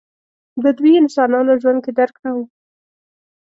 بدوي 0.63 0.93
انسانانو 1.03 1.53
ژوند 1.61 1.79
کې 1.85 1.91
درک 1.99 2.15
نه 2.23 2.31
و. 2.35 2.37